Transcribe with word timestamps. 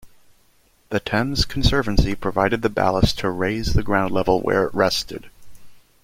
The 0.89 0.99
Thames 0.99 1.45
Conservancy 1.45 2.15
provided 2.15 2.63
the 2.63 2.69
ballast 2.71 3.19
to 3.19 3.29
raise 3.29 3.73
the 3.75 3.83
ground 3.83 4.11
level 4.11 4.41
where 4.41 4.63
it 4.65 4.73
rested. 4.73 5.29